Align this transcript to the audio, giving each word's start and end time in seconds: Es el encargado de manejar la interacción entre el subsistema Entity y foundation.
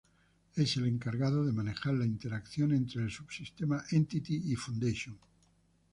Es 0.55 0.77
el 0.77 0.87
encargado 0.87 1.45
de 1.45 1.51
manejar 1.51 1.93
la 1.93 2.07
interacción 2.07 2.71
entre 2.73 3.03
el 3.03 3.11
subsistema 3.11 3.83
Entity 3.91 4.51
y 4.51 4.55
foundation. 4.55 5.15